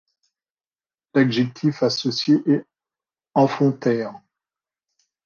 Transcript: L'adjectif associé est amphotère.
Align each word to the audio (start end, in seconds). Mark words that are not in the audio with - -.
L'adjectif 1.13 1.83
associé 1.83 2.37
est 2.47 2.65
amphotère. 3.35 4.19